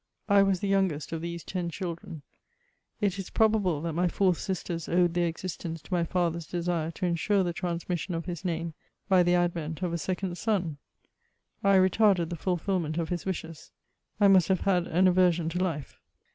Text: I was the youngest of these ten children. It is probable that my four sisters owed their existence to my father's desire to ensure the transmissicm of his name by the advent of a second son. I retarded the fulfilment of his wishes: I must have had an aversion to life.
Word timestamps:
I 0.27 0.41
was 0.41 0.61
the 0.61 0.67
youngest 0.67 1.11
of 1.11 1.21
these 1.21 1.43
ten 1.43 1.69
children. 1.69 2.23
It 3.01 3.19
is 3.19 3.29
probable 3.29 3.81
that 3.81 3.93
my 3.93 4.07
four 4.07 4.33
sisters 4.33 4.89
owed 4.89 5.13
their 5.13 5.27
existence 5.27 5.79
to 5.83 5.93
my 5.93 6.03
father's 6.05 6.47
desire 6.47 6.89
to 6.89 7.05
ensure 7.05 7.43
the 7.43 7.53
transmissicm 7.53 8.15
of 8.15 8.25
his 8.25 8.43
name 8.43 8.73
by 9.07 9.21
the 9.21 9.35
advent 9.35 9.83
of 9.83 9.93
a 9.93 9.99
second 9.99 10.39
son. 10.39 10.77
I 11.63 11.75
retarded 11.77 12.29
the 12.29 12.35
fulfilment 12.35 12.97
of 12.97 13.09
his 13.09 13.27
wishes: 13.27 13.69
I 14.19 14.27
must 14.27 14.47
have 14.47 14.61
had 14.61 14.87
an 14.87 15.07
aversion 15.07 15.49
to 15.49 15.63
life. 15.63 15.99